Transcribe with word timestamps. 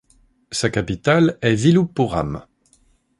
Sa 0.51 0.71
capitale 0.71 1.37
est 1.43 1.53
Viluppuram. 1.53 2.47